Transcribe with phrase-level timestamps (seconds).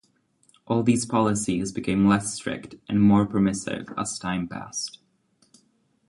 [0.65, 4.97] All these policies became less strict and more permissive as time passed.